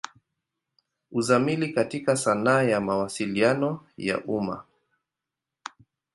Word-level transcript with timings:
Uzamili 1.11 1.73
katika 1.73 2.15
sanaa 2.17 2.61
ya 2.63 2.81
Mawasiliano 2.81 3.87
ya 3.97 4.25
umma. 4.25 4.65